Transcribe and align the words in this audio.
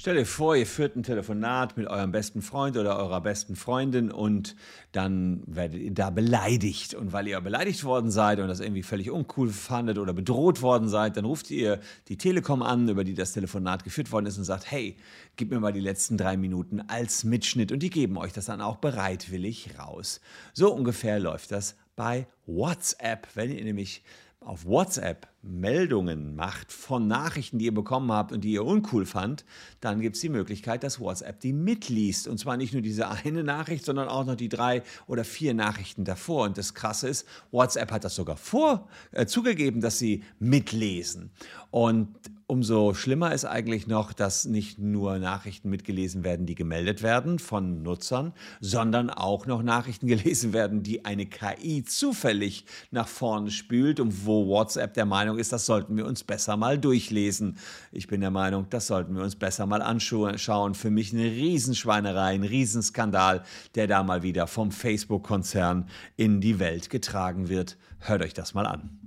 Stell 0.00 0.16
dir 0.16 0.24
vor, 0.24 0.56
ihr 0.56 0.64
führt 0.64 0.96
ein 0.96 1.02
Telefonat 1.02 1.76
mit 1.76 1.86
eurem 1.86 2.10
besten 2.10 2.40
Freund 2.40 2.78
oder 2.78 2.96
eurer 2.96 3.20
besten 3.20 3.54
Freundin 3.54 4.10
und 4.10 4.56
dann 4.92 5.42
werdet 5.44 5.78
ihr 5.78 5.92
da 5.92 6.08
beleidigt. 6.08 6.94
Und 6.94 7.12
weil 7.12 7.28
ihr 7.28 7.38
beleidigt 7.42 7.84
worden 7.84 8.10
seid 8.10 8.40
und 8.40 8.48
das 8.48 8.60
irgendwie 8.60 8.82
völlig 8.82 9.10
uncool 9.10 9.50
fandet 9.50 9.98
oder 9.98 10.14
bedroht 10.14 10.62
worden 10.62 10.88
seid, 10.88 11.18
dann 11.18 11.26
ruft 11.26 11.50
ihr 11.50 11.80
die 12.08 12.16
Telekom 12.16 12.62
an, 12.62 12.88
über 12.88 13.04
die 13.04 13.12
das 13.12 13.32
Telefonat 13.32 13.84
geführt 13.84 14.10
worden 14.10 14.24
ist 14.24 14.38
und 14.38 14.44
sagt, 14.44 14.70
hey, 14.70 14.96
gib 15.36 15.50
mir 15.50 15.60
mal 15.60 15.74
die 15.74 15.80
letzten 15.80 16.16
drei 16.16 16.38
Minuten 16.38 16.80
als 16.80 17.22
Mitschnitt. 17.24 17.70
Und 17.70 17.80
die 17.80 17.90
geben 17.90 18.16
euch 18.16 18.32
das 18.32 18.46
dann 18.46 18.62
auch 18.62 18.76
bereitwillig 18.76 19.78
raus. 19.78 20.22
So 20.54 20.72
ungefähr 20.72 21.20
läuft 21.20 21.52
das 21.52 21.76
bei 21.94 22.26
WhatsApp. 22.46 23.28
Wenn 23.34 23.50
ihr 23.50 23.64
nämlich 23.64 24.02
auf 24.40 24.64
WhatsApp 24.64 25.29
Meldungen 25.42 26.34
macht 26.34 26.70
von 26.70 27.06
Nachrichten, 27.06 27.58
die 27.58 27.66
ihr 27.66 27.74
bekommen 27.74 28.12
habt 28.12 28.32
und 28.32 28.42
die 28.42 28.52
ihr 28.52 28.64
uncool 28.64 29.06
fand, 29.06 29.44
dann 29.80 30.00
gibt 30.00 30.16
es 30.16 30.22
die 30.22 30.28
Möglichkeit, 30.28 30.82
dass 30.82 31.00
WhatsApp 31.00 31.40
die 31.40 31.52
mitliest. 31.52 32.28
Und 32.28 32.38
zwar 32.38 32.56
nicht 32.56 32.72
nur 32.72 32.82
diese 32.82 33.08
eine 33.08 33.42
Nachricht, 33.42 33.84
sondern 33.84 34.08
auch 34.08 34.26
noch 34.26 34.36
die 34.36 34.50
drei 34.50 34.82
oder 35.06 35.24
vier 35.24 35.54
Nachrichten 35.54 36.04
davor. 36.04 36.44
Und 36.44 36.58
das 36.58 36.74
Krasse 36.74 37.08
ist, 37.08 37.26
WhatsApp 37.52 37.90
hat 37.90 38.04
das 38.04 38.14
sogar 38.14 38.36
vor 38.36 38.88
äh, 39.12 39.26
zugegeben, 39.26 39.80
dass 39.80 39.98
sie 39.98 40.24
mitlesen. 40.38 41.30
Und 41.70 42.08
umso 42.50 42.94
schlimmer 42.94 43.32
ist 43.32 43.44
eigentlich 43.44 43.86
noch, 43.86 44.12
dass 44.12 44.44
nicht 44.44 44.76
nur 44.80 45.20
Nachrichten 45.20 45.70
mitgelesen 45.70 46.24
werden, 46.24 46.46
die 46.46 46.56
gemeldet 46.56 47.00
werden 47.00 47.38
von 47.38 47.84
Nutzern, 47.84 48.32
sondern 48.60 49.08
auch 49.08 49.46
noch 49.46 49.62
Nachrichten 49.62 50.06
gelesen 50.08 50.52
werden, 50.52 50.82
die 50.82 51.04
eine 51.04 51.26
KI 51.26 51.84
zufällig 51.84 52.64
nach 52.90 53.06
vorne 53.06 53.52
spült 53.52 54.00
und 54.00 54.26
wo 54.26 54.48
WhatsApp 54.48 54.94
der 54.94 55.06
Meinung 55.06 55.29
ist, 55.38 55.52
das 55.52 55.66
sollten 55.66 55.96
wir 55.96 56.06
uns 56.06 56.24
besser 56.24 56.56
mal 56.56 56.78
durchlesen. 56.78 57.58
Ich 57.92 58.06
bin 58.06 58.20
der 58.20 58.30
Meinung, 58.30 58.66
das 58.70 58.86
sollten 58.86 59.14
wir 59.14 59.22
uns 59.22 59.36
besser 59.36 59.66
mal 59.66 59.82
anschauen. 59.82 60.74
Für 60.74 60.90
mich 60.90 61.12
eine 61.12 61.24
Riesenschweinerei, 61.24 62.34
ein 62.34 62.44
Riesenskandal, 62.44 63.42
der 63.74 63.86
da 63.86 64.02
mal 64.02 64.22
wieder 64.22 64.46
vom 64.46 64.70
Facebook-Konzern 64.70 65.88
in 66.16 66.40
die 66.40 66.58
Welt 66.58 66.90
getragen 66.90 67.48
wird. 67.48 67.76
Hört 67.98 68.22
euch 68.22 68.34
das 68.34 68.54
mal 68.54 68.66
an. 68.66 68.98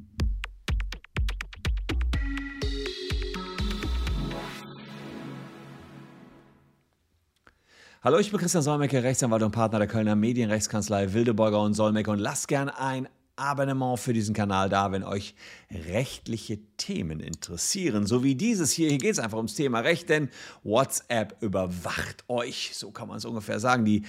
Hallo, 8.04 8.18
ich 8.18 8.32
bin 8.32 8.40
Christian 8.42 8.62
Solmecke, 8.62 9.02
Rechtsanwalt 9.02 9.44
und 9.44 9.52
Partner 9.52 9.80
der 9.80 9.88
Kölner 9.88 10.18
Medienrechtskanzlei 10.18 11.14
Wildeborger 11.14 11.62
und 11.62 11.74
Solmecke 11.74 12.12
und 12.12 12.20
lasst 12.20 12.50
gern 12.50 12.68
ein 12.68 13.08
Abonnement 13.36 14.00
für 14.00 14.14
diesen 14.14 14.36
Kanal 14.36 14.70
da, 14.70 14.92
wenn 14.92 15.04
euch 15.04 15.36
rechtliche 15.72 16.60
Themen 16.78 17.20
interessieren. 17.20 18.06
So 18.06 18.24
wie 18.24 18.36
dieses 18.36 18.72
hier. 18.72 18.90
Hier 18.90 19.00
geht 19.00 19.14
es 19.14 19.20
einfach 19.20 19.38
ums 19.38 19.56
Thema 19.56 19.80
Recht, 19.80 20.10
denn 20.10 20.30
WhatsApp 20.64 21.42
überwacht 21.42 22.24
euch. 22.28 22.72
So 22.74 22.92
kann 22.92 23.08
man 23.08 23.18
es 23.18 23.26
ungefähr 23.26 23.60
sagen. 23.60 23.86
Die 23.86 24.06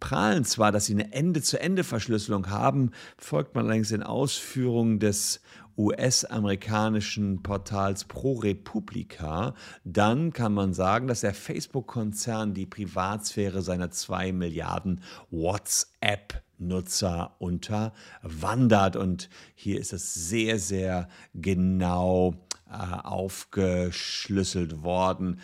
prahlen 0.00 0.44
zwar, 0.44 0.72
dass 0.72 0.86
sie 0.86 0.94
eine 0.94 1.12
Ende-zu-Ende-Verschlüsselung 1.12 2.48
haben, 2.48 2.92
folgt 3.18 3.54
man 3.54 3.66
allerdings 3.66 3.90
den 3.90 4.02
Ausführungen 4.02 4.98
des 4.98 5.40
US-amerikanischen 5.76 7.42
Portals 7.42 8.04
ProRepublica, 8.04 9.54
dann 9.84 10.32
kann 10.32 10.52
man 10.52 10.74
sagen, 10.74 11.06
dass 11.06 11.20
der 11.20 11.34
Facebook-Konzern 11.34 12.54
die 12.54 12.66
Privatsphäre 12.66 13.62
seiner 13.62 13.90
zwei 13.90 14.32
Milliarden 14.32 15.02
WhatsApp 15.30 16.42
Nutzer 16.58 17.34
unterwandert. 17.38 18.96
Und 18.96 19.28
hier 19.54 19.80
ist 19.80 19.92
es 19.92 20.14
sehr, 20.14 20.58
sehr 20.58 21.08
genau 21.34 22.34
äh, 22.70 22.76
aufgeschlüsselt 23.02 24.82
worden, 24.82 25.40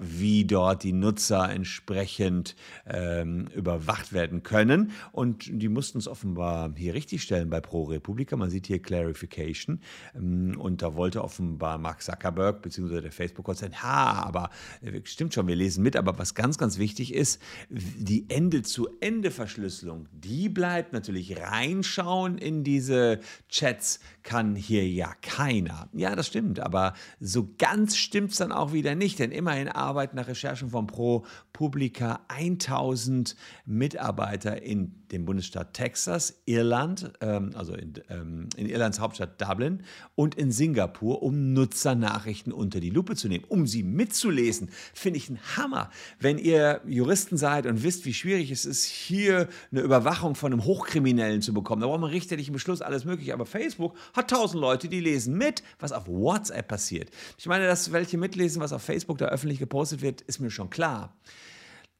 wie 0.00 0.44
dort 0.44 0.82
die 0.82 0.92
Nutzer 0.92 1.50
entsprechend 1.50 2.56
ähm, 2.86 3.48
überwacht 3.54 4.12
werden 4.12 4.42
können. 4.42 4.92
Und 5.12 5.48
die 5.50 5.68
mussten 5.68 5.98
es 5.98 6.08
offenbar 6.08 6.72
hier 6.76 6.94
richtig 6.94 7.22
stellen 7.22 7.50
bei 7.50 7.60
Pro 7.60 7.84
Republica. 7.84 8.36
Man 8.36 8.50
sieht 8.50 8.66
hier 8.66 8.80
Clarification. 8.80 9.80
Ähm, 10.14 10.58
und 10.58 10.82
da 10.82 10.94
wollte 10.94 11.22
offenbar 11.22 11.78
Mark 11.78 12.02
Zuckerberg 12.02 12.62
bzw. 12.62 13.00
der 13.00 13.12
Facebook-Konzern, 13.12 13.72
ja, 13.72 14.24
aber 14.24 14.50
äh, 14.80 15.00
stimmt 15.04 15.34
schon, 15.34 15.46
wir 15.46 15.56
lesen 15.56 15.82
mit. 15.82 15.96
Aber 15.96 16.18
was 16.18 16.34
ganz, 16.34 16.58
ganz 16.58 16.78
wichtig 16.78 17.12
ist, 17.12 17.40
die 17.68 18.26
Ende-zu-Ende-Verschlüsselung, 18.28 20.08
die 20.12 20.48
bleibt 20.48 20.92
natürlich 20.92 21.38
reinschauen 21.38 22.38
in 22.38 22.64
diese 22.64 23.20
Chats, 23.48 24.00
kann 24.22 24.54
hier 24.54 24.88
ja 24.88 25.12
keiner. 25.20 25.88
Ja, 25.92 26.16
das 26.16 26.28
stimmt 26.28 26.60
aber 26.60 26.94
so 27.20 27.48
ganz 27.58 27.96
stimmt 27.96 28.30
es 28.30 28.38
dann 28.38 28.52
auch 28.52 28.72
wieder 28.72 28.94
nicht, 28.94 29.18
denn 29.18 29.30
immerhin 29.30 29.61
arbeiten 29.68 30.16
nach 30.16 30.28
Recherchen 30.28 30.70
von 30.70 30.86
Pro 30.86 31.24
Publica 31.52 32.20
1000 32.28 33.36
Mitarbeiter 33.66 34.62
in 34.62 35.02
dem 35.12 35.26
Bundesstaat 35.26 35.74
Texas, 35.74 36.42
Irland, 36.46 37.12
ähm, 37.20 37.52
also 37.54 37.74
in, 37.74 37.94
ähm, 38.08 38.48
in 38.56 38.68
Irlands 38.68 38.98
Hauptstadt 38.98 39.40
Dublin 39.40 39.82
und 40.14 40.34
in 40.34 40.50
Singapur, 40.50 41.22
um 41.22 41.52
Nutzernachrichten 41.52 42.52
unter 42.52 42.80
die 42.80 42.90
Lupe 42.90 43.14
zu 43.14 43.28
nehmen, 43.28 43.44
um 43.48 43.66
sie 43.66 43.82
mitzulesen. 43.82 44.70
Finde 44.94 45.18
ich 45.18 45.28
ein 45.28 45.38
Hammer. 45.56 45.90
Wenn 46.18 46.38
ihr 46.38 46.80
Juristen 46.86 47.36
seid 47.36 47.66
und 47.66 47.82
wisst, 47.82 48.06
wie 48.06 48.14
schwierig 48.14 48.50
es 48.50 48.64
ist, 48.64 48.84
hier 48.84 49.48
eine 49.70 49.82
Überwachung 49.82 50.34
von 50.34 50.52
einem 50.52 50.64
Hochkriminellen 50.64 51.42
zu 51.42 51.52
bekommen, 51.52 51.82
da 51.82 51.88
braucht 51.88 52.00
man 52.00 52.10
richterlichen 52.10 52.52
Beschluss, 52.52 52.80
alles 52.80 53.04
mögliche. 53.04 53.34
Aber 53.34 53.46
Facebook 53.46 53.94
hat 54.14 54.30
tausend 54.30 54.60
Leute, 54.60 54.88
die 54.88 55.00
lesen 55.00 55.36
mit, 55.36 55.62
was 55.78 55.92
auf 55.92 56.08
WhatsApp 56.08 56.68
passiert. 56.68 57.10
Ich 57.36 57.46
meine, 57.46 57.66
dass 57.66 57.92
welche 57.92 58.16
mitlesen, 58.16 58.62
was 58.62 58.72
auf 58.72 58.82
Facebook 58.82 59.18
da 59.18 59.26
öffentlich 59.26 59.51
gepostet 59.58 60.02
wird, 60.02 60.20
ist 60.22 60.40
mir 60.40 60.50
schon 60.50 60.70
klar. 60.70 61.14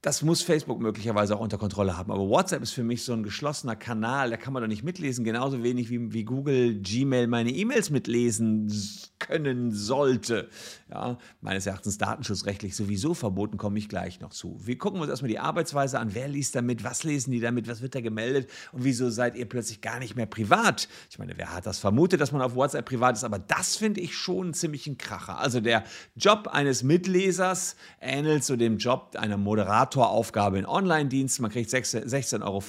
Das 0.05 0.21
muss 0.23 0.43
Facebook 0.43 0.81
möglicherweise 0.81 1.37
auch 1.37 1.41
unter 1.41 1.59
Kontrolle 1.59 1.97
haben. 1.97 2.11
Aber 2.11 2.29
WhatsApp 2.29 2.61
ist 2.61 2.73
für 2.73 2.83
mich 2.83 3.05
so 3.05 3.13
ein 3.13 3.23
geschlossener 3.23 3.77
Kanal, 3.77 4.31
da 4.31 4.37
kann 4.37 4.53
man 4.53 4.61
doch 4.61 4.69
nicht 4.69 4.83
mitlesen, 4.83 5.25
genauso 5.25 5.63
wenig 5.63 5.91
wie, 5.91 6.13
wie 6.13 6.25
Google 6.25 6.81
Gmail 6.81 7.29
meine 7.29 7.53
E-Mails 7.53 7.91
mitlesen 7.91 8.69
können 9.21 9.71
sollte. 9.71 10.49
Ja, 10.91 11.19
meines 11.41 11.67
Erachtens 11.67 11.99
datenschutzrechtlich 11.99 12.75
sowieso 12.75 13.15
verboten, 13.15 13.59
komme 13.59 13.79
ich 13.79 13.89
gleich 13.89 14.19
noch 14.19 14.31
zu. 14.31 14.59
Wir 14.61 14.77
gucken 14.77 15.01
uns 15.01 15.09
erstmal 15.09 15.31
die 15.31 15.39
Arbeitsweise 15.39 16.01
an. 16.01 16.17
Wer 16.17 16.27
liest 16.27 16.57
damit? 16.57 16.83
Was 16.83 17.05
lesen 17.05 17.31
die 17.31 17.39
damit? 17.39 17.69
Was 17.69 17.81
wird 17.81 17.95
da 17.95 18.01
gemeldet? 18.01 18.51
Und 18.73 18.83
wieso 18.83 19.09
seid 19.09 19.37
ihr 19.37 19.49
plötzlich 19.49 19.83
gar 19.83 20.01
nicht 20.01 20.17
mehr 20.17 20.27
privat? 20.27 20.89
Ich 21.11 21.21
meine, 21.21 21.39
wer 21.39 21.55
hat 21.55 21.65
das 21.65 21.79
vermutet, 21.79 22.21
dass 22.21 22.33
man 22.33 22.43
auf 22.43 22.57
WhatsApp 22.57 22.87
privat 22.87 23.17
ist? 23.17 23.23
Aber 23.23 23.39
das 23.39 23.77
finde 23.77 24.01
ich 24.01 24.17
schon 24.17 24.47
einen 24.47 24.55
ziemlichen 24.55 24.99
Kracher. 24.99 25.39
Also 25.39 25.61
der 25.61 25.85
Job 26.17 26.49
eines 26.49 26.83
Mitlesers 26.83 27.77
ähnelt 28.01 28.43
so 28.43 28.57
dem 28.57 28.79
Job 28.79 29.15
einer 29.17 29.37
Moderatoraufgabe 29.97 30.59
in 30.59 30.67
Online-Diensten. 30.67 31.43
Man 31.43 31.51
kriegt 31.51 31.71
16,50 31.71 32.43
Euro. 32.43 32.63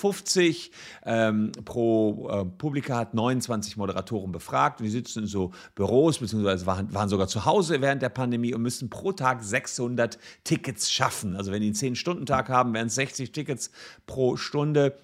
Ähm, 1.06 1.52
pro 1.66 2.30
äh, 2.30 2.46
Publika 2.46 2.98
hat 2.98 3.14
29 3.14 3.78
Moderatoren 3.78 4.32
befragt 4.32 4.80
und 4.80 4.86
die 4.86 4.92
sitzen 4.92 5.24
in 5.24 5.28
so 5.28 5.52
Büros 5.76 6.20
beziehungsweise 6.20 6.66
waren, 6.66 6.94
waren 6.94 7.10
sogar 7.10 7.28
zu 7.28 7.46
Hause 7.46 7.82
während 7.82 8.02
der 8.02 8.10
Pandemie 8.10 8.54
und 8.54 8.62
müssen 8.62 8.90
pro 8.90 9.12
Tag 9.12 9.44
600 9.44 10.18
Tickets 10.44 10.92
schaffen. 10.92 11.36
Also 11.36 11.52
wenn 11.52 11.62
die 11.62 11.68
einen 11.68 11.76
10-Stunden-Tag 11.76 12.50
haben, 12.50 12.74
wären 12.74 12.88
es 12.88 12.96
60 12.96 13.32
Tickets 13.32 13.72
pro 14.06 14.38
Stunde. 14.38 14.98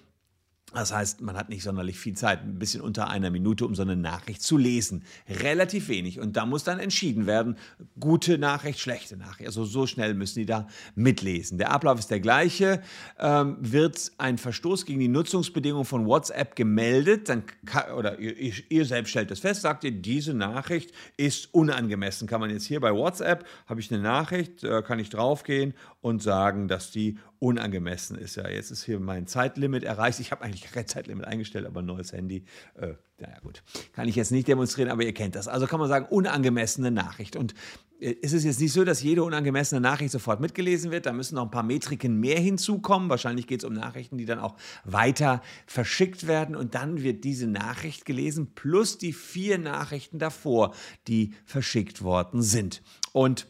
Das 0.72 0.92
heißt, 0.92 1.20
man 1.20 1.36
hat 1.36 1.48
nicht 1.48 1.62
sonderlich 1.62 1.98
viel 1.98 2.14
Zeit, 2.14 2.42
ein 2.42 2.58
bisschen 2.58 2.80
unter 2.80 3.08
einer 3.08 3.30
Minute, 3.30 3.66
um 3.66 3.74
so 3.74 3.82
eine 3.82 3.96
Nachricht 3.96 4.42
zu 4.42 4.56
lesen. 4.56 5.04
Relativ 5.28 5.88
wenig. 5.88 6.20
Und 6.20 6.36
da 6.36 6.46
muss 6.46 6.64
dann 6.64 6.78
entschieden 6.78 7.26
werden, 7.26 7.56
gute 7.98 8.38
Nachricht, 8.38 8.78
schlechte 8.78 9.16
Nachricht. 9.16 9.46
Also 9.46 9.64
so 9.64 9.86
schnell 9.86 10.14
müssen 10.14 10.38
die 10.38 10.46
da 10.46 10.68
mitlesen. 10.94 11.58
Der 11.58 11.72
Ablauf 11.72 11.98
ist 11.98 12.10
der 12.10 12.20
gleiche. 12.20 12.82
Ähm, 13.18 13.56
wird 13.60 14.12
ein 14.18 14.38
Verstoß 14.38 14.86
gegen 14.86 15.00
die 15.00 15.08
Nutzungsbedingungen 15.08 15.84
von 15.84 16.06
WhatsApp 16.06 16.54
gemeldet, 16.54 17.28
dann 17.28 17.44
kann, 17.64 17.92
oder 17.94 18.18
ihr, 18.18 18.52
ihr, 18.68 18.84
selbst 18.84 19.10
stellt 19.10 19.30
das 19.30 19.40
fest, 19.40 19.62
sagt 19.62 19.84
ihr, 19.84 19.90
diese 19.90 20.34
Nachricht 20.34 20.92
ist 21.16 21.52
unangemessen. 21.52 22.28
Kann 22.28 22.40
man 22.40 22.50
jetzt 22.50 22.66
hier 22.66 22.80
bei 22.80 22.92
WhatsApp, 22.92 23.44
habe 23.66 23.80
ich 23.80 23.92
eine 23.92 24.02
Nachricht, 24.02 24.64
äh, 24.64 24.82
kann 24.82 24.98
ich 24.98 25.10
draufgehen 25.10 25.74
und 26.00 26.22
sagen, 26.22 26.68
dass 26.68 26.90
die 26.90 27.18
unangemessen 27.40 28.18
ist. 28.18 28.36
Ja, 28.36 28.48
jetzt 28.48 28.70
ist 28.70 28.84
hier 28.84 29.00
mein 29.00 29.26
Zeitlimit 29.26 29.82
erreicht. 29.82 30.20
Ich 30.20 30.30
habe 30.30 30.44
eigentlich 30.44 30.70
kein 30.70 30.86
Zeitlimit 30.86 31.24
eingestellt, 31.24 31.66
aber 31.66 31.80
ein 31.80 31.86
neues 31.86 32.12
Handy. 32.12 32.44
Äh, 32.74 32.92
naja, 33.18 33.38
gut. 33.42 33.62
Kann 33.94 34.06
ich 34.08 34.14
jetzt 34.14 34.30
nicht 34.30 34.46
demonstrieren, 34.46 34.90
aber 34.90 35.02
ihr 35.02 35.14
kennt 35.14 35.34
das. 35.34 35.48
Also 35.48 35.66
kann 35.66 35.80
man 35.80 35.88
sagen, 35.88 36.06
unangemessene 36.10 36.90
Nachricht. 36.90 37.36
Und 37.36 37.54
äh, 37.98 38.10
ist 38.10 38.34
es 38.34 38.44
jetzt 38.44 38.60
nicht 38.60 38.74
so, 38.74 38.84
dass 38.84 39.02
jede 39.02 39.24
unangemessene 39.24 39.80
Nachricht 39.80 40.12
sofort 40.12 40.40
mitgelesen 40.40 40.90
wird. 40.90 41.06
Da 41.06 41.14
müssen 41.14 41.36
noch 41.36 41.44
ein 41.44 41.50
paar 41.50 41.62
Metriken 41.62 42.20
mehr 42.20 42.38
hinzukommen. 42.38 43.08
Wahrscheinlich 43.08 43.46
geht 43.46 43.62
es 43.62 43.64
um 43.64 43.72
Nachrichten, 43.72 44.18
die 44.18 44.26
dann 44.26 44.38
auch 44.38 44.56
weiter 44.84 45.40
verschickt 45.66 46.26
werden. 46.26 46.54
Und 46.54 46.74
dann 46.74 47.02
wird 47.02 47.24
diese 47.24 47.46
Nachricht 47.46 48.04
gelesen, 48.04 48.52
plus 48.54 48.98
die 48.98 49.14
vier 49.14 49.56
Nachrichten 49.56 50.18
davor, 50.18 50.74
die 51.08 51.32
verschickt 51.46 52.02
worden 52.02 52.42
sind. 52.42 52.82
Und 53.12 53.46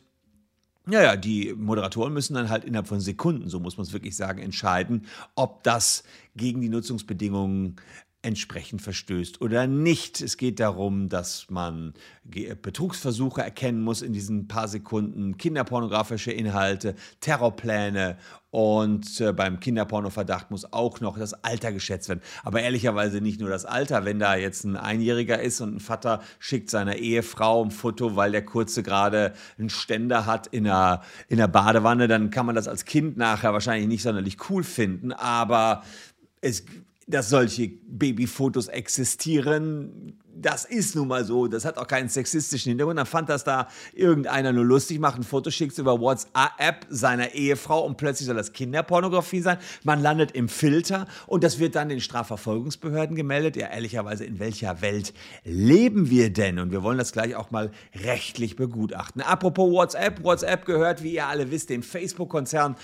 ja, 0.89 1.03
ja, 1.03 1.17
die 1.17 1.55
Moderatoren 1.55 2.13
müssen 2.13 2.35
dann 2.35 2.49
halt 2.49 2.65
innerhalb 2.65 2.89
von 2.89 3.01
Sekunden, 3.01 3.49
so 3.49 3.61
muss 3.61 3.77
man 3.77 3.87
es 3.87 3.93
wirklich 3.93 4.17
sagen, 4.17 4.41
entscheiden, 4.41 5.07
ob 5.35 5.63
das 5.63 6.05
gegen 6.37 6.61
die 6.61 6.69
Nutzungsbedingungen 6.69 7.77
entsprechend 8.23 8.83
verstößt 8.83 9.41
oder 9.41 9.67
nicht. 9.67 10.21
Es 10.21 10.37
geht 10.37 10.61
darum, 10.61 11.09
dass 11.09 11.47
man 11.49 11.95
Betrugsversuche 12.25 13.43
erkennen 13.43 13.83
muss 13.83 14.03
in 14.03 14.13
diesen 14.13 14.47
paar 14.47 14.69
Sekunden, 14.69 15.39
kinderpornografische 15.39 16.31
Inhalte, 16.31 16.95
Terrorpläne 17.21 18.19
und 18.51 19.21
äh, 19.21 19.33
beim 19.33 19.61
Kinderpornoverdacht 19.61 20.51
muss 20.51 20.73
auch 20.73 21.01
noch 21.01 21.17
das 21.17 21.33
Alter 21.45 21.73
geschätzt 21.73 22.09
werden. 22.09 22.21
Aber 22.43 22.61
ehrlicherweise 22.61 23.21
nicht 23.21 23.41
nur 23.41 23.49
das 23.49 23.65
Alter. 23.65 24.05
Wenn 24.05 24.19
da 24.19 24.35
jetzt 24.35 24.65
ein 24.65 24.77
Einjähriger 24.77 25.41
ist 25.41 25.61
und 25.61 25.77
ein 25.77 25.81
Vater 25.81 26.21
schickt 26.41 26.69
seiner 26.69 26.97
Ehefrau 26.97 27.65
ein 27.65 27.71
Foto, 27.71 28.17
weil 28.17 28.33
der 28.33 28.45
Kurze 28.45 28.83
gerade 28.83 29.35
einen 29.57 29.71
Ständer 29.71 30.27
hat 30.27 30.49
in 30.49 30.65
der, 30.65 31.03
in 31.29 31.39
der 31.39 31.49
Badewanne, 31.49 32.09
dann 32.09 32.31
kann 32.31 32.45
man 32.45 32.57
das 32.57 32.67
als 32.67 32.85
Kind 32.85 33.17
nachher 33.17 33.53
wahrscheinlich 33.53 33.89
nicht 33.89 34.03
sonderlich 34.03 34.37
cool 34.51 34.65
finden. 34.65 35.13
Aber 35.13 35.85
es 36.41 36.65
dass 37.11 37.29
solche 37.29 37.69
Babyfotos 37.69 38.69
existieren, 38.69 40.17
das 40.41 40.65
ist 40.65 40.95
nun 40.97 41.09
mal 41.09 41.25
so. 41.25 41.47
Das 41.49 41.65
hat 41.65 41.77
auch 41.77 41.87
keinen 41.87 42.09
sexistischen 42.09 42.71
Hintergrund. 42.71 42.99
Dann 42.99 43.07
fand 43.07 43.29
das 43.29 43.45
da 43.45 43.69
irgendeiner 43.93 44.53
nur 44.53 44.65
lustig, 44.65 44.99
macht 44.99 45.19
ein 45.19 45.23
Foto, 45.23 45.51
schickt 45.51 45.73
es 45.73 45.79
über 45.79 46.01
WhatsApp 46.01 46.87
seiner 46.89 47.35
Ehefrau 47.35 47.85
und 47.85 47.97
plötzlich 47.97 48.27
soll 48.27 48.37
das 48.37 48.53
Kinderpornografie 48.53 49.41
sein. 49.41 49.59
Man 49.85 50.01
landet 50.01 50.33
im 50.33 50.49
Filter 50.49 51.07
und 51.27 51.45
das 51.45 51.59
wird 51.59 51.75
dann 51.75 51.89
den 51.89 52.01
Strafverfolgungsbehörden 52.01 53.17
gemeldet. 53.17 53.57
Ja, 53.57 53.69
ehrlicherweise, 53.69 54.25
in 54.25 54.39
welcher 54.39 54.81
Welt 54.81 55.13
leben 55.45 56.11
wir 56.11 56.33
denn? 56.33 56.59
Und 56.59 56.73
wir 56.73 56.83
wollen 56.83 56.99
das 56.99 57.13
gleich 57.13 57.35
auch 57.35 57.51
mal 57.51 57.71
rechtlich 57.95 58.57
begutachten. 58.57 59.23
Apropos 59.23 59.71
WhatsApp. 59.71 60.25
WhatsApp 60.25 60.65
gehört, 60.65 61.03
wie 61.03 61.15
ihr 61.15 61.27
alle 61.27 61.51
wisst, 61.51 61.71
dem 61.71 61.83
Facebook-Konzern. 61.83 62.77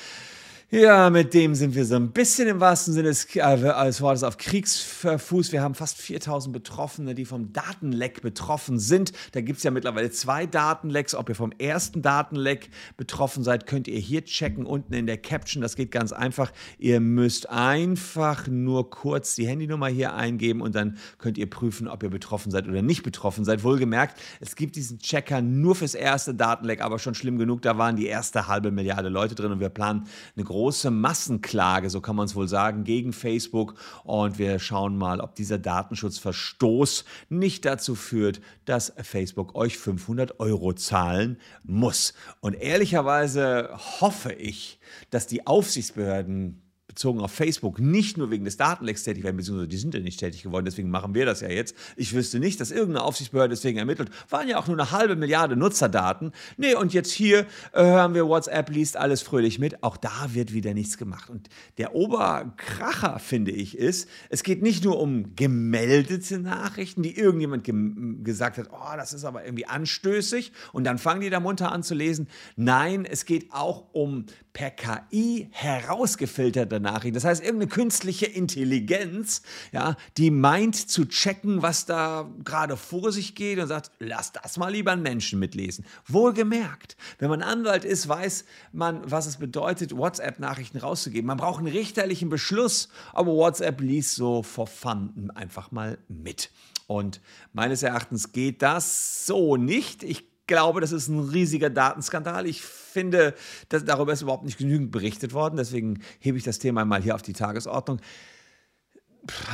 Ja, 0.69 1.11
mit 1.11 1.33
dem 1.33 1.55
sind 1.55 1.77
wir 1.77 1.85
so 1.85 1.95
ein 1.95 2.11
bisschen 2.11 2.49
im 2.49 2.59
wahrsten 2.59 2.93
Sinne 2.93 3.07
des, 3.07 3.27
äh, 3.37 4.01
Wortes 4.01 4.25
auf 4.25 4.37
Kriegsfuß. 4.37 5.53
Wir 5.53 5.63
haben 5.63 5.77
fast 5.77 5.97
4000 5.97 6.53
Betroffene, 6.53 7.15
die 7.15 7.25
vom 7.25 7.53
Datenleck 7.53 8.21
betroffen 8.21 8.81
sind. 8.81 9.13
Da 9.31 9.43
gibt 9.43 9.59
es 9.59 9.63
ja 9.63 9.71
mittlerweile 9.71 10.11
zwei 10.11 10.45
Datenlecks. 10.45 11.15
Ob 11.15 11.29
ihr 11.29 11.37
vom 11.37 11.53
ersten 11.53 12.03
Datenleck 12.03 12.71
betroffen 12.97 13.45
seid, 13.45 13.69
könnt 13.69 13.87
ihr 13.87 14.01
hier 14.01 14.25
checken, 14.25 14.67
unten 14.67 14.93
in 14.93 15.07
der 15.07 15.19
Caption. 15.19 15.63
Das 15.63 15.77
geht 15.77 15.93
ganz 15.93 16.11
einfach. 16.11 16.51
Ihr 16.81 16.99
müsst 16.99 17.49
einfach 17.49 18.49
nur 18.49 18.91
kurz 18.91 19.37
die 19.37 19.47
Handynummer 19.47 19.87
hier 19.87 20.15
eingeben 20.15 20.63
und 20.63 20.75
dann 20.75 20.99
könnt 21.19 21.39
ihr 21.39 21.49
prüfen, 21.49 21.87
ob 21.87 22.03
ihr 22.03 22.11
betroffen 22.11 22.51
seid 22.51 22.67
oder 22.67 22.83
nicht 22.83 23.05
betroffen 23.05 23.45
seid. 23.45 23.63
Wohlgemerkt, 23.63 24.21
es 24.41 24.57
gibt 24.57 24.75
diesen 24.75 24.99
Checker 24.99 25.43
nur 25.43 25.77
fürs 25.77 25.95
erste 25.95 26.35
Datenleck, 26.35 26.81
aber 26.81 26.99
schon 26.99 27.15
schlimm 27.15 27.39
genug. 27.39 27.63
Da 27.63 27.79
waren 27.79 27.95
die 27.95 28.07
erste 28.07 28.49
halbe 28.49 28.73
Milliarde 28.73 29.11
Leute 29.11 29.37
drin 29.37 29.53
und 29.53 29.61
wir 29.61 29.69
planen 29.69 30.09
eine 30.35 30.45
große 30.45 30.56
große 30.56 30.91
Massenklage, 30.91 31.91
so 31.91 32.00
kann 32.00 32.17
man 32.17 32.25
es 32.25 32.35
wohl 32.35 32.49
sagen, 32.49 32.85
gegen 32.85 33.12
Facebook. 33.12 33.75
Und 34.05 34.38
wir 34.38 34.58
schauen 34.58 34.97
mal, 34.97 35.20
ob 35.20 35.35
dieser 35.35 35.58
Datenschutzverstoß 35.58 37.05
nicht 37.29 37.67
dazu 37.67 37.94
führt, 37.94 38.41
dass 38.64 38.94
Facebook 39.03 39.55
euch 39.55 39.76
500 39.76 40.41
Euro 40.41 40.73
zahlen 40.73 41.37
muss. 41.62 42.14
Und 42.41 42.55
ehrlicherweise 42.55 43.69
hoffe 44.00 44.32
ich, 44.32 44.81
dass 45.11 45.26
die 45.26 45.47
Aufsichtsbehörden 45.47 46.62
bezogen 46.88 47.21
auf 47.21 47.33
Facebook 47.33 47.79
nicht 47.79 48.17
nur 48.17 48.31
wegen 48.31 48.44
des 48.44 48.56
Datenlecks 48.56 49.03
tätig 49.05 49.25
werden, 49.25 49.37
beziehungsweise 49.37 49.69
die 49.69 49.77
sind 49.77 49.94
ja 49.94 50.00
nicht 50.00 50.21
tätig 50.21 50.43
geworden, 50.43 50.65
deswegen 50.65 50.91
machen 50.91 51.15
wir 51.15 51.27
das 51.27 51.41
ja 51.41 51.49
jetzt. 51.49 51.75
Ich 51.97 52.15
wüsste 52.15 52.38
nicht, 52.38 52.61
dass 52.61 52.71
irgendeine 52.71 53.03
Aufsichtsbehörde 53.03 53.55
deswegen 53.55 53.79
ermittelt. 53.79 54.11
Waren 54.31 54.49
ja 54.49 54.59
auch 54.59 54.67
nur 54.67 54.79
eine 54.79 54.93
halbe 54.93 55.17
Milliarde 55.17 55.56
Nutzerdaten. 55.56 56.33
Nee, 56.56 56.75
und 56.75 56.94
jetzt 56.94 57.11
hier 57.11 57.41
äh, 57.73 57.83
hören 57.83 58.15
wir, 58.15 58.29
WhatsApp 58.29 58.71
liest 58.71 58.97
alles 58.97 59.23
fröhlich 59.23 59.59
mit. 59.59 59.83
Auch 59.83 59.97
da 59.97 60.29
wird 60.33 60.53
wieder 60.53 60.75
nichts 60.75 60.97
gemacht. 60.97 61.29
Und 61.29 61.49
der 61.79 61.94
Oberkracher, 61.94 63.19
finde 63.19 63.50
ich, 63.50 63.77
ist, 63.77 64.09
es 64.31 64.43
geht 64.43 64.62
nicht 64.62 64.85
nur 64.85 65.00
um 65.00 65.35
gemeldete 65.35 66.39
Nachrichten, 66.39 67.03
die 67.03 67.17
irgendjemand 67.17 67.65
ge 67.65 67.75
gesagt 68.23 68.59
hat, 68.59 68.69
oh, 68.73 68.97
das 68.97 69.12
ist 69.12 69.25
aber 69.25 69.44
irgendwie 69.44 69.67
anstößig. 69.67 70.53
Und 70.73 70.85
dann 70.85 70.99
fangen 70.99 71.21
die 71.21 71.31
da 71.31 71.41
munter 71.41 71.73
an 71.73 71.82
zu 71.82 71.94
lesen. 71.94 72.29
Nein, 72.56 73.05
es 73.05 73.25
geht 73.25 73.53
auch 73.53 73.93
um 73.93 74.25
per 74.53 74.71
KI 74.71 75.49
herausgefilterte 75.50 76.75
Nachrichten. 76.81 77.14
Das 77.14 77.25
heißt, 77.25 77.43
irgendeine 77.43 77.69
künstliche 77.70 78.26
Intelligenz, 78.26 79.43
ja, 79.73 79.96
die 80.17 80.31
meint 80.31 80.76
zu 80.76 81.06
checken, 81.06 81.62
was 81.62 81.87
da 81.87 82.31
gerade 82.44 82.76
vor 82.76 83.12
sich 83.12 83.34
geht 83.34 83.58
und 83.58 83.69
sagt, 83.69 83.90
lass 83.99 84.32
das 84.32 84.56
mal 84.56 84.73
lieber 84.73 84.93
einen 84.93 85.02
Menschen 85.02 85.38
mitlesen. 85.38 85.84
Wohlgemerkt, 86.06 86.96
wenn 87.19 87.31
man 87.31 87.43
Anwalt 87.43 87.84
ist, 87.84 88.08
weiß 88.08 88.44
man, 88.73 89.02
was 89.11 89.26
es 89.26 89.37
bedeutet, 89.37 89.96
WhatsApp-Nachrichten 89.96 90.78
rauszugeben. 90.78 91.26
Man 91.26 91.38
braucht 91.38 91.58
einen 91.58 91.69
richterlichen 91.69 92.28
Beschluss, 92.28 92.88
aber 93.12 93.32
WhatsApp 93.32 93.81
liest 93.81 94.14
so 94.14 94.43
vor 94.43 94.67
Fun 94.67 95.31
einfach 95.34 95.70
mal 95.70 95.99
mit. 96.08 96.50
Und 96.87 97.20
meines 97.52 97.82
Erachtens 97.82 98.32
geht 98.32 98.62
das 98.62 99.26
so 99.26 99.56
nicht. 99.56 100.02
Ich 100.02 100.36
glaube, 100.46 100.81
das 100.81 100.93
ist 100.93 101.08
ein 101.08 101.20
riesiger 101.20 101.70
Datenskandal. 101.70 102.46
Ich 102.46 102.62
finde, 102.62 103.34
dass 103.69 103.84
darüber 103.84 104.12
ist 104.12 104.22
überhaupt 104.22 104.44
nicht 104.44 104.58
genügend 104.58 104.90
berichtet 104.90 105.32
worden. 105.32 105.56
Deswegen 105.56 106.00
hebe 106.19 106.38
ich 106.38 106.44
das 106.44 106.58
Thema 106.58 106.84
mal 106.84 107.02
hier 107.02 107.14
auf 107.14 107.22
die 107.22 107.32
Tagesordnung. 107.32 108.00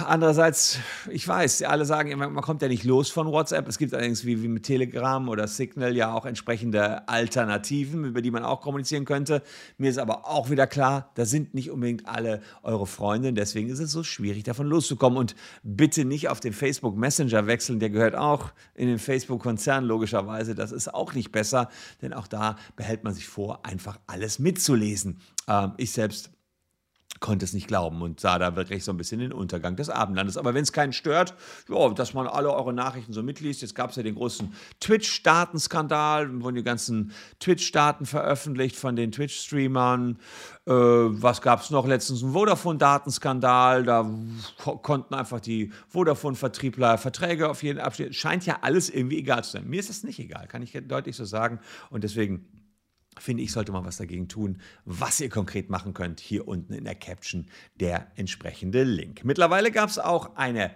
Andererseits, 0.07 0.79
ich 1.11 1.27
weiß, 1.27 1.63
alle 1.63 1.85
sagen, 1.85 2.17
man 2.19 2.35
kommt 2.43 2.63
ja 2.63 2.69
nicht 2.69 2.85
los 2.85 3.11
von 3.11 3.29
WhatsApp. 3.29 3.67
Es 3.69 3.79
gibt 3.79 3.95
allerdings 3.95 4.25
wie, 4.27 4.43
wie 4.43 4.49
mit 4.49 4.65
Telegram 4.65 5.29
oder 5.29 5.49
Signal 5.49 5.97
ja 5.97 6.13
auch 6.13 6.27
entsprechende 6.27 7.09
Alternativen, 7.09 8.05
über 8.05 8.21
die 8.21 8.31
man 8.31 8.45
auch 8.45 8.61
kommunizieren 8.61 9.05
könnte. 9.05 9.43
Mir 9.79 9.91
ist 9.91 9.99
aber 9.99 10.29
auch 10.29 10.51
wieder 10.51 10.67
klar, 10.67 11.11
da 11.15 11.25
sind 11.25 11.55
nicht 11.55 11.71
unbedingt 11.71 12.07
alle 12.07 12.43
eure 12.63 12.87
Freunde. 12.87 13.33
Deswegen 13.33 13.71
ist 13.71 13.79
es 13.79 13.93
so 13.93 14.03
schwierig, 14.03 14.43
davon 14.43 14.67
loszukommen. 14.67 15.19
Und 15.19 15.35
bitte 15.63 16.05
nicht 16.05 16.29
auf 16.29 16.41
den 16.41 16.53
Facebook 16.53 16.97
Messenger 16.97 17.47
wechseln. 17.47 17.81
Der 17.81 17.91
gehört 17.91 18.15
auch 18.15 18.53
in 18.75 18.89
den 18.89 18.99
Facebook-Konzern 18.99 19.85
logischerweise. 19.85 20.55
Das 20.55 20.73
ist 20.73 20.93
auch 20.93 21.15
nicht 21.15 21.33
besser, 21.33 21.71
denn 22.03 22.13
auch 22.13 22.27
da 22.27 22.57
behält 22.77 23.05
man 23.05 23.15
sich 23.15 23.27
vor, 23.27 23.65
einfach 23.65 23.99
alles 24.07 24.39
mitzulesen. 24.39 25.19
Ähm, 25.49 25.73
ich 25.79 25.93
selbst 25.93 26.31
konnte 27.23 27.47
es 27.47 27.55
nicht 27.55 27.69
glauben 27.69 28.03
und 28.03 28.21
sah 28.21 28.39
da 28.39 28.57
wirklich 28.57 28.85
so 28.85 28.93
ein 28.93 28.99
bisschen 28.99 29.21
den 29.21 29.33
Untergang 29.33 29.77
des 29.77 29.89
Abendlandes. 29.89 30.37
Aber 30.37 30.53
wenn 30.53 30.63
es 30.63 30.73
keinen 30.73 30.93
stört, 30.93 31.35
ja, 31.71 31.89
dass 31.91 32.13
man 32.13 32.27
alle 32.27 32.53
eure 32.53 32.75
Nachrichten 32.75 33.15
so 33.15 33.23
mitliest. 33.23 33.63
Jetzt 33.63 33.75
gab 33.75 33.91
es 33.91 33.97
ja 33.97 34.03
den 34.03 34.17
großen 34.17 34.53
Twitch-Datenskandal, 34.81 36.43
wurden 36.43 36.57
die 36.57 36.63
ganzen 36.63 37.13
Twitch-Daten 37.41 38.05
veröffentlicht 38.05 38.77
von 38.77 38.97
den 38.97 39.13
Twitch-Streamern. 39.13 40.19
Äh, 40.67 40.73
was 40.73 41.41
gab 41.41 41.63
es 41.63 41.71
noch? 41.71 41.87
Letztens 41.87 42.23
ein 42.23 42.33
Vodafone-Datenskandal. 42.33 43.85
Da 43.85 44.11
konnten 44.83 45.15
einfach 45.15 45.41
die 45.41 45.73
Vodafone-Vertriebler 45.89 46.99
Verträge 46.99 47.49
auf 47.49 47.63
jeden 47.63 47.79
abschließen. 47.79 48.13
Scheint 48.13 48.45
ja 48.45 48.59
alles 48.63 48.91
irgendwie 48.91 49.19
egal 49.19 49.45
zu 49.45 49.53
sein. 49.53 49.69
Mir 49.69 49.81
ist 49.81 49.89
das 49.89 50.03
nicht 50.03 50.19
egal, 50.19 50.49
kann 50.49 50.63
ich 50.63 50.77
deutlich 50.87 51.17
so 51.17 51.25
sagen. 51.25 51.61
Und 51.89 52.05
deswegen 52.05 52.62
finde 53.23 53.43
ich, 53.43 53.53
sollte 53.53 53.73
man 53.73 53.85
was 53.85 53.97
dagegen 53.97 54.29
tun. 54.29 54.59
Was 54.85 55.21
ihr 55.21 55.29
konkret 55.29 55.71
machen 55.71 55.95
könnt, 55.95 56.21
hier 56.21 56.49
unten 56.49 56.73
in 56.73 56.85
der 56.85 56.95
Caption 56.95 57.47
der 57.81 58.09
entsprechende 58.17 58.83
Link. 58.83 59.25
Mittlerweile 59.25 59.71
gab 59.71 59.89
es 59.89 59.99
auch 59.99 60.37
eine 60.37 60.73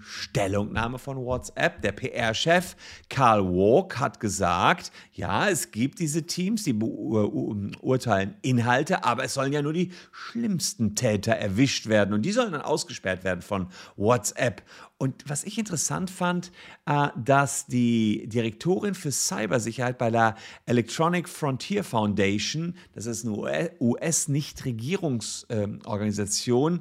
Stellungnahme 0.00 0.98
von 0.98 1.18
WhatsApp. 1.18 1.82
Der 1.82 1.92
PR-Chef 1.92 2.76
Carl 3.08 3.44
Walk 3.44 3.98
hat 3.98 4.20
gesagt, 4.20 4.92
ja, 5.12 5.48
es 5.48 5.70
gibt 5.70 5.98
diese 5.98 6.26
Teams, 6.26 6.64
die 6.64 6.72
beurteilen 6.72 8.34
Inhalte, 8.42 9.04
aber 9.04 9.24
es 9.24 9.34
sollen 9.34 9.52
ja 9.52 9.62
nur 9.62 9.72
die 9.72 9.92
schlimmsten 10.12 10.94
Täter 10.94 11.32
erwischt 11.32 11.86
werden 11.86 12.14
und 12.14 12.22
die 12.22 12.32
sollen 12.32 12.52
dann 12.52 12.62
ausgesperrt 12.62 13.24
werden 13.24 13.42
von 13.42 13.68
WhatsApp. 13.96 14.62
Und 15.00 15.28
was 15.28 15.44
ich 15.44 15.58
interessant 15.58 16.10
fand, 16.10 16.50
äh, 16.86 17.08
dass 17.16 17.66
die 17.66 18.28
Direktorin 18.28 18.94
für 18.94 19.12
Cybersicherheit 19.12 19.96
bei 19.96 20.10
der 20.10 20.34
Electronic 20.66 21.28
Frontier 21.28 21.84
Foundation, 21.84 22.74
das 22.94 23.06
ist 23.06 23.24
eine 23.24 23.70
US-Nichtregierungsorganisation, 23.80 26.80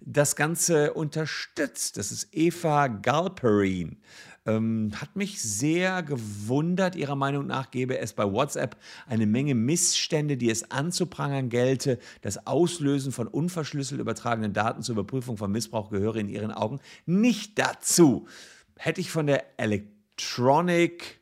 das 0.00 0.36
Ganze 0.36 0.92
unterstützt. 0.94 1.96
Das 1.96 2.12
ist 2.12 2.28
Eva 2.32 2.88
Galperin. 2.88 3.98
Ähm, 4.46 4.92
hat 5.00 5.16
mich 5.16 5.42
sehr 5.42 6.02
gewundert. 6.02 6.94
Ihrer 6.94 7.16
Meinung 7.16 7.46
nach 7.46 7.70
gäbe 7.72 7.98
es 7.98 8.12
bei 8.12 8.30
WhatsApp 8.30 8.76
eine 9.06 9.26
Menge 9.26 9.56
Missstände, 9.56 10.36
die 10.36 10.50
es 10.50 10.70
anzuprangern 10.70 11.48
gelte. 11.48 11.98
Das 12.22 12.46
Auslösen 12.46 13.10
von 13.10 13.26
unverschlüsselt 13.26 14.00
übertragenen 14.00 14.52
Daten 14.52 14.82
zur 14.82 14.94
Überprüfung 14.94 15.36
von 15.36 15.50
Missbrauch 15.50 15.90
gehöre 15.90 16.16
in 16.16 16.28
ihren 16.28 16.52
Augen 16.52 16.80
nicht 17.06 17.58
dazu. 17.58 18.28
Hätte 18.76 19.00
ich 19.00 19.10
von 19.10 19.26
der 19.26 19.58
Electronic 19.58 21.20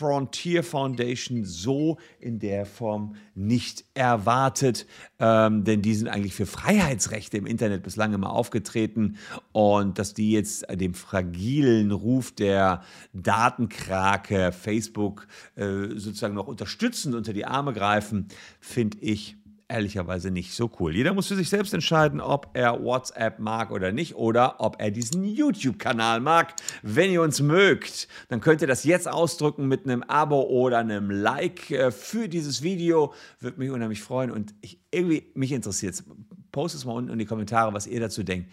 Frontier 0.00 0.64
Foundation 0.64 1.44
so 1.44 1.98
in 2.20 2.38
der 2.38 2.64
Form 2.64 3.16
nicht 3.34 3.84
erwartet, 3.92 4.86
ähm, 5.18 5.62
denn 5.64 5.82
die 5.82 5.94
sind 5.94 6.08
eigentlich 6.08 6.34
für 6.34 6.46
Freiheitsrechte 6.46 7.36
im 7.36 7.44
Internet 7.44 7.82
bislang 7.82 8.14
immer 8.14 8.30
aufgetreten. 8.30 9.18
Und 9.52 9.98
dass 9.98 10.14
die 10.14 10.30
jetzt 10.30 10.64
dem 10.72 10.94
fragilen 10.94 11.92
Ruf 11.92 12.32
der 12.32 12.82
Datenkrake 13.12 14.52
Facebook 14.52 15.26
äh, 15.56 15.88
sozusagen 15.96 16.34
noch 16.34 16.46
unterstützend 16.46 17.14
unter 17.14 17.34
die 17.34 17.44
Arme 17.44 17.74
greifen, 17.74 18.28
finde 18.58 18.96
ich 19.02 19.36
ehrlicherweise 19.70 20.30
nicht 20.30 20.52
so 20.54 20.70
cool. 20.78 20.94
Jeder 20.94 21.14
muss 21.14 21.28
für 21.28 21.36
sich 21.36 21.48
selbst 21.48 21.72
entscheiden, 21.72 22.20
ob 22.20 22.50
er 22.54 22.82
WhatsApp 22.82 23.38
mag 23.38 23.70
oder 23.70 23.92
nicht 23.92 24.16
oder 24.16 24.56
ob 24.60 24.80
er 24.80 24.90
diesen 24.90 25.24
YouTube-Kanal 25.24 26.20
mag. 26.20 26.54
Wenn 26.82 27.10
ihr 27.10 27.22
uns 27.22 27.40
mögt, 27.40 28.08
dann 28.28 28.40
könnt 28.40 28.60
ihr 28.60 28.68
das 28.68 28.84
jetzt 28.84 29.08
ausdrücken 29.08 29.68
mit 29.68 29.84
einem 29.84 30.02
Abo 30.02 30.42
oder 30.42 30.78
einem 30.78 31.10
Like 31.10 31.70
äh, 31.70 31.90
für 31.90 32.28
dieses 32.28 32.62
Video. 32.62 33.14
Würde 33.38 33.58
mich 33.58 33.70
unheimlich 33.70 34.02
freuen 34.02 34.30
und 34.30 34.54
ich, 34.60 34.78
irgendwie 34.90 35.30
mich 35.34 35.52
interessiert 35.52 35.94
es. 35.94 36.04
Postet 36.52 36.80
es 36.80 36.84
mal 36.84 36.94
unten 36.94 37.12
in 37.12 37.18
die 37.18 37.26
Kommentare, 37.26 37.72
was 37.72 37.86
ihr 37.86 38.00
dazu 38.00 38.22
denkt. 38.22 38.50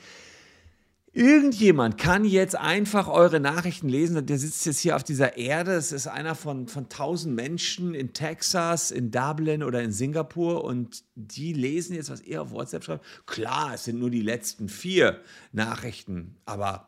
Irgendjemand 1.18 1.98
kann 1.98 2.26
jetzt 2.26 2.56
einfach 2.56 3.08
eure 3.08 3.40
Nachrichten 3.40 3.90
lesen. 3.90 4.24
Der 4.24 4.38
sitzt 4.38 4.68
jetzt 4.68 4.78
hier 4.78 4.96
auf 4.96 5.04
dieser 5.04 5.36
Erde. 5.36 5.72
Es 5.72 5.92
ist 5.92 6.06
einer 6.06 6.36
von, 6.36 6.68
von 6.68 6.90
tausend 6.90 7.34
Menschen 7.34 7.96
in 7.96 8.14
Texas, 8.14 8.92
in 8.92 9.10
Dublin 9.10 9.64
oder 9.64 9.82
in 9.82 9.92
Singapur. 9.92 10.64
Und 10.64 11.04
die 11.16 11.54
lesen 11.54 11.96
jetzt, 11.96 12.12
was 12.12 12.22
ihr 12.22 12.44
auf 12.44 12.52
WhatsApp 12.52 12.84
schreibt. 12.84 13.06
Klar, 13.26 13.74
es 13.74 13.86
sind 13.86 13.98
nur 13.98 14.12
die 14.12 14.22
letzten 14.22 14.70
vier 14.70 15.20
Nachrichten. 15.54 16.36
Aber 16.46 16.88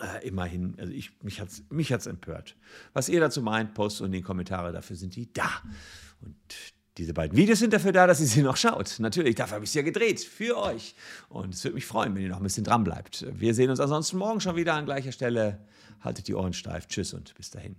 äh, 0.00 0.26
immerhin, 0.26 0.74
also 0.78 0.90
ich, 0.90 1.10
mich 1.22 1.38
hat 1.38 1.48
es 1.48 1.62
mich 1.68 1.92
hat's 1.92 2.06
empört. 2.06 2.56
Was 2.94 3.10
ihr 3.10 3.20
dazu 3.20 3.42
meint, 3.42 3.74
postet 3.74 4.06
in 4.06 4.12
die 4.12 4.22
Kommentare. 4.22 4.72
Dafür 4.72 4.96
sind 4.96 5.14
die 5.14 5.30
da. 5.30 5.50
Und 6.22 6.36
diese 6.98 7.14
beiden 7.14 7.36
Videos 7.36 7.58
sind 7.58 7.72
dafür 7.72 7.92
da, 7.92 8.06
dass 8.06 8.20
ihr 8.20 8.26
sie 8.26 8.42
noch 8.42 8.56
schaut. 8.56 8.96
Natürlich, 8.98 9.34
dafür 9.34 9.56
habe 9.56 9.64
ich 9.64 9.70
sie 9.70 9.78
ja 9.78 9.84
gedreht. 9.84 10.20
Für 10.20 10.58
euch. 10.58 10.94
Und 11.28 11.54
es 11.54 11.64
würde 11.64 11.74
mich 11.74 11.86
freuen, 11.86 12.14
wenn 12.14 12.22
ihr 12.22 12.28
noch 12.28 12.36
ein 12.38 12.42
bisschen 12.42 12.64
dran 12.64 12.84
bleibt. 12.84 13.26
Wir 13.32 13.54
sehen 13.54 13.70
uns 13.70 13.80
ansonsten 13.80 14.18
morgen 14.18 14.40
schon 14.40 14.56
wieder 14.56 14.74
an 14.74 14.84
gleicher 14.84 15.12
Stelle. 15.12 15.64
Haltet 16.00 16.28
die 16.28 16.34
Ohren 16.34 16.52
steif. 16.52 16.86
Tschüss 16.88 17.14
und 17.14 17.34
bis 17.34 17.50
dahin. 17.50 17.76